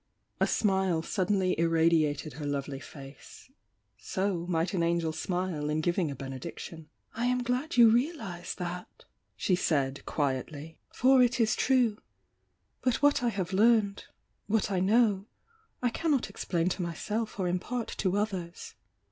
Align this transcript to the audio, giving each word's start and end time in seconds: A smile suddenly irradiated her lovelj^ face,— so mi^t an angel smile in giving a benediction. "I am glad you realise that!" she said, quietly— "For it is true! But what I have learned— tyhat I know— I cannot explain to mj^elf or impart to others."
A 0.39 0.47
smile 0.47 1.03
suddenly 1.03 1.53
irradiated 1.59 2.33
her 2.33 2.45
lovelj^ 2.45 2.81
face,— 2.81 3.51
so 3.99 4.47
mi^t 4.49 4.73
an 4.73 4.81
angel 4.81 5.11
smile 5.11 5.69
in 5.69 5.79
giving 5.79 6.09
a 6.09 6.15
benediction. 6.15 6.89
"I 7.13 7.27
am 7.27 7.43
glad 7.43 7.77
you 7.77 7.87
realise 7.87 8.55
that!" 8.55 9.05
she 9.37 9.55
said, 9.55 10.03
quietly— 10.07 10.79
"For 10.91 11.21
it 11.21 11.39
is 11.39 11.55
true! 11.55 11.99
But 12.81 13.03
what 13.03 13.21
I 13.21 13.29
have 13.29 13.53
learned— 13.53 14.05
tyhat 14.49 14.71
I 14.71 14.79
know— 14.79 15.27
I 15.83 15.91
cannot 15.91 16.31
explain 16.31 16.67
to 16.69 16.81
mj^elf 16.81 17.37
or 17.39 17.47
impart 17.47 17.89
to 17.97 18.17
others." 18.17 18.73